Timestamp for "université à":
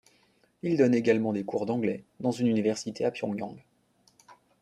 2.47-3.11